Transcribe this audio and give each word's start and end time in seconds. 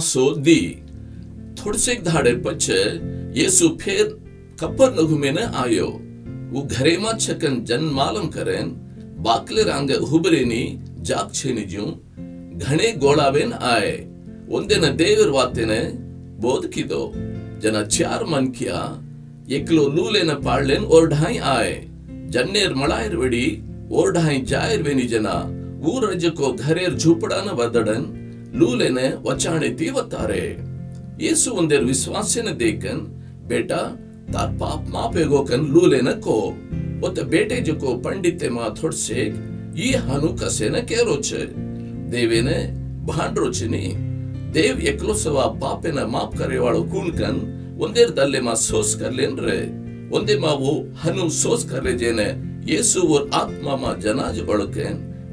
मासो 0.00 0.24
दी 0.40 0.60
थोडसेक 1.58 1.98
धाडेपछि 2.04 2.76
येसु 3.36 3.66
फेर 3.80 4.04
कपरनहुमेन 4.60 5.38
आयो 5.62 5.88
ऊ 6.50 6.62
घरेमा 6.66 7.12
छकन 7.24 7.54
जन्मालम 7.68 8.26
करेन 8.36 8.68
बाकले 9.24 9.62
रांग 9.70 9.90
हुबरेनी 10.10 10.62
ಜಾಕ್ಷಣಿಜು 11.08 11.84
ಘಣೆ 12.64 12.88
ಗೋಳಾವೇನ್ 13.02 13.52
ಆಯ್ 13.68 13.94
ಒಂದಿನ 14.56 14.86
ದೇವರ 14.98 15.28
ವಾತೆನೆ 15.36 15.78
ಬೋಧಕಿದೋ 16.42 17.00
ಜನ 17.62 17.76
ಚಾರ್ 17.94 18.24
ಮನ್ಕಿಯ 18.32 18.72
ಎಕ್ಲೋ 19.58 19.84
ಲೂಲೆನ 19.96 20.32
ಪಾಳ್ಲೆನ್ 20.46 20.84
ಓರ್ಢಾಯ್ 20.96 21.40
ಆಯ್ 21.54 21.74
ಜನ್ನೇರ್ 22.34 22.74
ಮಳಾಯರ್ವೆಡಿ 22.80 23.46
ಓರ್ಢಾಯ್ 24.00 24.40
ಜಾಯರ್ವೆನಿ 24.52 25.06
ಜನ 25.14 25.28
ಊರಜಕೋ 25.92 26.48
ಘರೇರ್ 26.64 26.98
ಝೂಪಡಾನ 27.04 27.48
ವದಡನ್ 27.60 28.06
लूलेने 28.54 29.08
वचाने 29.26 29.68
दीवतारे 29.80 30.42
यीशु 31.20 31.50
उन्हें 31.60 31.78
विश्वास 31.80 32.34
से 32.34 32.42
न 32.42 32.56
देखन 32.58 32.98
बेटा 33.48 33.82
तार 34.32 34.48
पाप 34.60 34.86
माप 34.88 35.16
एगो 35.18 35.40
कन 35.50 35.66
लू 35.74 35.86
लेन 35.86 36.12
को 36.26 36.36
ओत 37.06 37.20
बेटे 37.30 37.60
जो 37.66 37.74
को 37.82 37.94
पंडिते 38.04 38.48
माथुर 38.50 38.92
से 38.94 39.22
ये 39.76 39.96
हनु 40.08 40.28
कसे 40.42 40.68
न 40.70 40.80
के 40.90 41.04
रोच 41.04 41.32
देवे 42.12 42.40
ने 42.42 42.58
भांड 43.06 43.38
रोचनी 43.38 43.86
देव 44.54 44.80
एकलो 44.88 45.14
सवा 45.14 45.46
पापे 45.62 45.92
न 45.92 46.06
माप 46.10 46.36
करे 46.38 46.58
वालो 46.58 46.82
कून 46.92 47.10
कन 47.18 47.36
उन्हें 47.82 48.14
दल्ले 48.14 48.40
मा 48.40 48.54
सोच 48.62 48.94
कर 49.00 49.12
लेन 49.12 49.38
रे 49.38 49.60
उन्हें 50.16 50.38
मा 50.40 50.52
वो 50.62 50.72
हनु 51.02 51.28
सोच 51.34 51.62
कर 51.70 51.82
ले 51.84 51.92
जेने 51.98 52.28
यीशु 52.72 53.00
और 53.14 53.30
आत्मा 53.34 53.76
मा 53.82 53.92
जनाज 54.04 54.40
बढ़ 54.48 54.62
के 54.76 54.88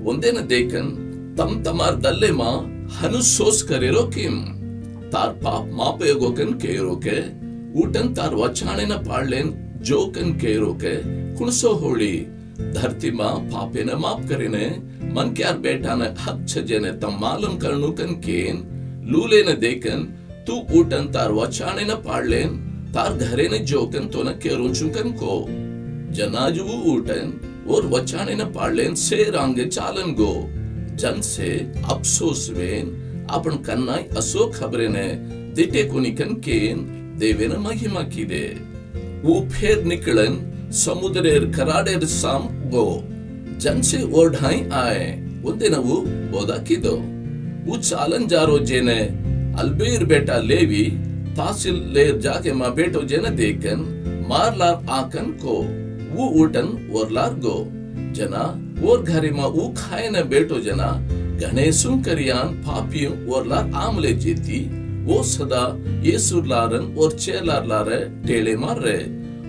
उन्हें 0.10 0.32
न 0.34 0.48
देखन 0.48 0.90
तम 1.38 1.62
तमार 1.64 1.96
दल्ले 2.06 2.32
मा 2.32 2.50
ಹನುಸೋಸ್ಕರಿರೋಕಿಂ 2.96 4.36
ತಾರ್ 5.14 5.36
ಪಾಪ್ 5.44 5.70
ಮಾಪಯೋಗೋಕನ್ 5.80 6.54
ಕೇರೋಕೆ 6.64 7.18
ಊಟನ್ 7.82 8.12
ತಾರ್ 8.18 8.36
ವಚಾಣೆನ 8.42 8.94
ಪಾಳ್ಲೆನ್ 9.08 9.52
ಜೋಕನ್ 9.90 10.34
ಕೇರೋಕೆ 10.44 10.96
ಕುಣಸೋ 11.38 11.72
ಹೋಳಿ 11.84 12.16
धरती 12.76 13.10
माँ 13.12 13.34
पापे 13.50 13.82
ने 13.84 13.96
माफ़ 13.96 14.22
करे 14.30 14.48
ने 14.48 14.68
मन 15.16 15.28
के 15.34 15.44
यार 15.44 15.58
बेटा 15.58 15.96
ने 15.96 16.06
हक 16.22 16.38
छजे 16.48 16.78
ने 16.80 16.92
तम 17.04 17.22
करनु 17.64 17.90
कन 17.92 18.12
केन। 18.26 18.56
लूले 19.12 19.42
ने 19.44 19.54
देखन 19.56 20.00
तू 20.48 20.56
उठन 20.80 21.06
तार 21.08 21.32
वचाने 21.32 21.84
न 21.84 21.96
पाड़लेन। 22.08 22.50
तार 22.96 23.12
घरे 23.18 23.48
ने 23.48 23.60
जोकन 23.72 24.08
तो 24.08 24.24
न 24.24 24.34
के 24.44 24.56
रोचुकन 24.56 25.12
को। 25.22 25.34
जनाजु 26.18 26.66
उठन 26.94 27.28
और 27.70 27.86
वचाने 27.88 28.36
न 28.36 28.52
पाड़लेन, 28.52 28.96
से 28.98 29.20
रांगे 29.32 29.66
चालन 29.68 30.10
गो। 30.14 30.34
जनसे 31.02 31.52
अफसोस 31.94 32.42
वेन 32.58 32.88
अपन 33.38 33.56
कन्नाय 33.68 34.04
असो 34.20 34.48
खबरेने 34.56 35.08
दिटे 35.58 35.84
कोनिकन 35.92 36.34
केन 36.46 36.78
देवेन 37.22 37.54
महिमा 37.66 38.04
कीदे 38.16 38.46
वो 39.26 39.36
फेर 39.54 39.84
निकलन 39.92 40.36
समुद्रेर 40.82 41.46
कराडेर 41.56 42.06
साम 42.14 42.44
गो 42.74 42.88
जनसे 43.66 44.02
ओढ़ाई 44.20 44.60
आए 44.82 45.06
ಒಂದಿನವು 45.50 45.96
ಬೋದಾಕಿದ್ದು 46.32 46.94
ಉ 47.72 47.76
ಚಾಲಂಜಾರೋ 47.90 48.56
ಜೇನೆ 48.70 48.98
ಅಲ್ಬೇರ್ 49.62 50.06
ಬೇಟ 50.12 50.30
ಲೇವಿ 50.50 50.86
ತಾಸಿಲ್ 51.38 51.82
ಲೇರ್ 51.96 52.18
ಜಾಗೆ 52.26 52.54
ಮಾ 52.62 52.70
ಬೇಟೋ 52.80 53.02
ಜೇನ 53.12 53.28
ದೇಕನ್ 53.42 53.84
ಮಾರ್ಲಾರ್ 54.32 54.82
ಆಕನ್ 54.98 55.34
ಕೋ 55.44 55.56
ಉ 56.20 56.28
ಊಟನ್ 56.42 56.74
ಓರ್ಲಾರ್ 57.00 57.38
गो। 57.46 57.58
जना 58.18 58.44
न 60.10 60.24
बेटो 60.30 60.60
जना। 60.60 61.08
गणेशुं 61.42 62.02
करियान 62.02 62.48
पापियों 62.48 63.28
ओरलार 63.28 63.72
आमले 63.76 64.14
जीती। 64.14 64.60
वो 65.06 65.24
सदा 65.24 65.78
येसुरलारन 66.04 66.96
और 66.98 67.12
चेलारलारे 67.12 68.28
टेले 68.28 68.56
मार 68.56 68.80
रहे। 68.80 69.04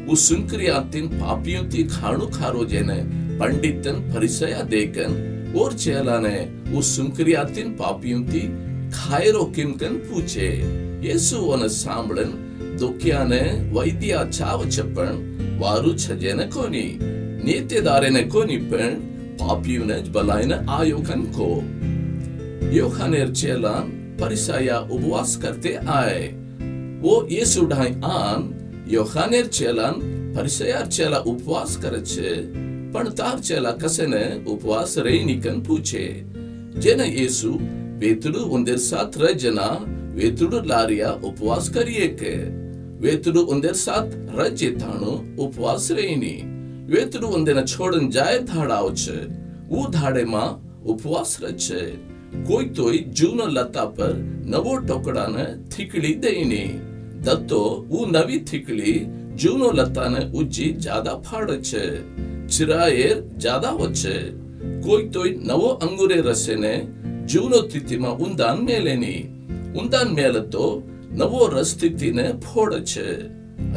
वो 0.04 0.16
सुंकरियातिन 0.16 1.08
पापियों 1.08 1.88
खाणु 1.88 2.26
खारो 2.26 2.64
जेने, 2.64 2.96
पंडितन, 3.38 4.12
फरिसया 4.12 4.62
देखन 4.62 5.54
और 5.58 5.72
चेलाने 5.72 6.36
वो 6.70 6.82
सुंकरियातिन 6.82 7.70
पापियों 7.70 8.22
खायरो 8.90 9.44
किमकन 9.44 9.94
पूछे। 10.08 10.48
येसु 11.04 11.36
वन 11.36 11.68
सांभळन 11.68 12.30
दुखियाने 12.80 13.72
वैद्या 13.72 14.24
चाव 14.24 14.68
चप्पण 14.68 15.12
वारु 15.60 15.92
papiyunec 19.40 20.14
balayını 20.14 20.64
Ayokan 20.68 21.32
ko. 21.32 21.62
Yohan 22.74 23.12
erçelan 23.12 23.84
parisaya 24.20 24.84
ubuas 24.90 25.40
karte 25.40 25.80
ay. 25.80 26.34
O 27.04 27.26
Yesuday 27.28 27.94
an 28.02 28.44
Yohan 28.90 29.32
erçelan 29.32 30.02
parisaya 30.34 30.78
erçela 30.78 31.24
upvas 31.24 31.80
kareçe. 31.80 32.44
Pantar 32.92 33.42
çela 33.42 33.78
kasene 33.78 34.38
upvas 34.46 34.96
reynikan 34.96 35.64
puçe. 35.64 36.24
Jena 36.82 37.06
Yesu 37.20 37.52
వేతుడు 38.00 38.40
ఉందెర్ 38.56 38.82
సాత్ 38.88 39.16
రజన 39.22 39.60
వేతుడు 40.18 40.58
లారియా 40.70 41.08
ఉపవాస్ 41.28 41.68
కరియేకే 41.76 42.34
వేతుడు 43.04 43.40
ఉందెర్ 43.54 43.80
సాత్ 43.84 44.14
రజ్జితాను 44.38 45.12
ఉపవాస్ 45.44 45.88
రేయిని 45.98 46.34
વેતરું 46.88 47.32
અંદેના 47.32 47.66
છોડન 47.66 48.06
જાય 48.10 48.40
ધાડાઓ 48.42 48.90
છે 48.96 49.16
ઉ 49.70 49.80
ધાડેમાં 49.88 50.56
ઉપવાસ 50.86 51.32
રચ 51.42 51.66
છે 51.66 51.82
કોઈ 52.46 52.68
તોય 52.70 53.00
જૂના 53.12 53.50
લતા 53.50 53.88
પર 53.90 54.14
નવો 54.46 54.74
ટોકડાને 54.80 55.44
થીકડી 55.70 56.16
દઈને 56.16 56.64
દત્તો 57.22 57.60
ઉ 57.90 58.00
નવી 58.08 58.40
થીકડી 58.42 58.98
જૂનો 59.36 59.68
લતાને 59.72 60.20
ઉજ્જી 60.32 60.72
જાદા 60.78 61.18
ફાડ 61.20 61.50
છે 61.62 61.84
ચિરાયેર 62.48 63.16
જાદા 63.38 63.74
વચ્ચે 63.76 64.16
કોઈ 64.84 65.08
તોય 65.10 65.38
નવો 65.42 65.70
અંગુરે 65.78 66.18
રસેને 66.22 66.74
જૂનો 67.26 67.58
તિથિમાં 67.70 68.20
ઉંદાન 68.20 68.58
મેલેની 68.66 69.22
ઉંદાન 69.74 70.08
મેલે 70.14 70.42
તો 70.46 70.66
નવો 71.14 71.42
રસ 71.48 71.70
તિથિને 71.80 72.26
ફોડ 72.42 72.72
છે 72.84 73.08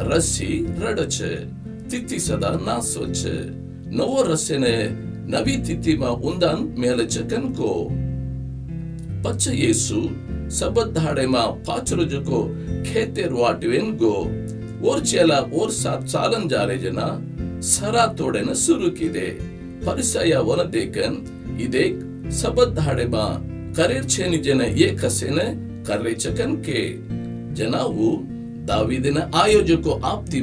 રસી 0.00 0.56
રડ 0.80 1.10
છે 1.16 1.32
तिथि 1.92 2.18
सदा 2.20 2.50
ना 2.64 2.78
सोच 2.82 3.20
नवो 3.92 4.22
रस्य 4.24 4.58
ने 4.58 4.74
नवी 5.28 5.56
तिथि 5.66 5.96
मा 6.00 6.08
उंदन 6.24 6.58
मेल 6.80 7.04
चकन 7.06 7.44
को 7.58 7.72
पच 9.24 9.48
येसु 9.54 10.00
सबत 10.58 10.88
धाड़े 10.94 11.26
मा 11.26 11.42
पाच 11.68 11.92
रोज 11.92 12.14
को 12.28 12.38
खेते 12.86 13.26
रुआटवेन 13.28 13.90
गो 14.00 14.14
और 14.84 15.04
चेला 15.06 15.38
और 15.52 15.70
सात 15.72 16.08
सालन 16.08 16.48
जा 16.48 16.62
रहे 16.64 16.78
जना 16.78 17.08
सरा 17.64 18.06
तोड़े 18.18 18.40
न 18.40 18.54
शुरू 18.56 18.88
की 18.98 19.08
दे 19.08 19.28
परिसाया 19.84 20.40
वन 20.48 20.64
देखन 20.72 21.14
इदे 21.60 21.84
सबत 22.40 22.74
धाड़े 22.78 23.06
मा 23.14 23.24
करेर 23.76 24.04
छेनी 24.06 24.38
जने 24.46 24.68
ये 24.80 24.88
कसे 25.02 25.30
ने 25.30 25.46
करे 25.86 26.14
चकन 26.16 26.56
के 26.66 26.82
जना 27.54 27.82
वो 27.92 28.10
दाविद 28.68 29.06
ने 29.16 29.22
आयोजको 29.38 30.00
आप्ती 30.06 30.40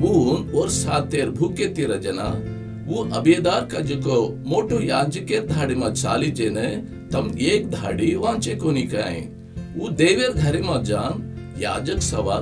ಭೂಮ್ 0.00 0.44
ಓರ್ 0.52 0.72
ಸಾತೇರ್ 0.82 1.32
मोटो 4.44 4.80
याजके 4.80 5.36
एक 7.46 7.70
धाडी 7.70 8.14
वांचे 8.14 8.54
कोनी 8.54 8.82
काए। 8.82 9.20
वो 9.76 9.88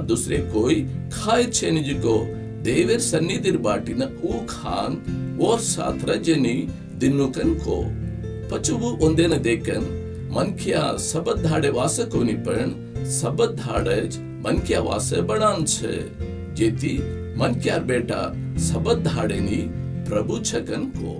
दूसरे 0.02 0.38
कोई 0.52 0.76
खाए 1.12 1.44
छेनी 1.44 1.80
जिको। 1.80 2.16
देवेर 2.62 3.00
सन्निधिर 3.00 3.56
बाटी 3.56 3.94
न 3.94 4.08
ऊ 4.24 4.40
खान 4.46 4.96
और 5.42 5.58
साथ 5.60 6.08
रजनी 6.10 6.56
दिनुकन 6.96 7.54
को। 7.54 7.76
पचुबु 8.50 8.88
उन्दे 9.06 9.26
न 9.26 9.38
देखन, 9.42 9.84
मनखिया 10.32 10.82
सबद 11.02 11.42
धाडे 11.42 11.70
वास 11.70 12.00
कोनी 12.12 12.32
पण 12.32 12.74
सबद 13.10 13.56
धाडे 13.56 14.00
मनखिया 14.42 14.80
वासे 14.80 15.22
बड़ान 15.22 15.64
छे। 15.66 15.94
जेती 16.54 16.96
मन 17.38 17.60
क्यार 17.62 17.84
बेटा 17.84 18.22
सबद 18.58 19.02
धाड़ेनी 19.04 19.66
प्रभु 20.08 20.38
छकन 20.38 20.84
को। 20.96 21.12